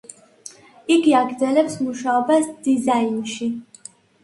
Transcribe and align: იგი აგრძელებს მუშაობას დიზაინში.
იგი 0.95 1.13
აგრძელებს 1.19 1.77
მუშაობას 1.85 2.51
დიზაინში. 2.65 3.53